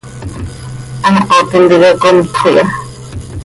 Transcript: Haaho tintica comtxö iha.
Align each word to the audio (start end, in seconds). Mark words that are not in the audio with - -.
Haaho 1.03 1.37
tintica 1.49 1.89
comtxö 2.01 2.47
iha. 2.51 2.63